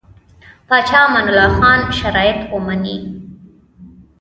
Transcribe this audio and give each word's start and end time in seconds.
پاچا 0.69 0.99
امان 1.07 1.25
الله 1.29 1.49
خان 1.57 1.79
شرایط 1.99 2.39
ومني. 2.53 2.97